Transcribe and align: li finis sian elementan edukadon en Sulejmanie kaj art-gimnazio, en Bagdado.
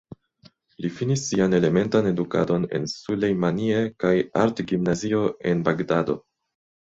li 0.83 0.89
finis 0.99 1.25
sian 1.25 1.55
elementan 1.57 2.07
edukadon 2.11 2.65
en 2.79 2.87
Sulejmanie 2.93 3.83
kaj 4.05 4.15
art-gimnazio, 4.45 5.23
en 5.51 5.61
Bagdado. 5.69 6.17